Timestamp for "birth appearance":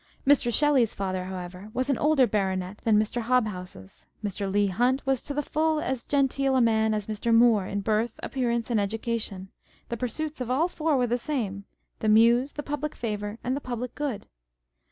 7.81-8.71